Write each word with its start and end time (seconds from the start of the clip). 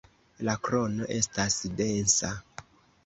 La 0.47 0.53
krono 0.67 1.09
estas 1.17 1.59
densa. 1.83 2.33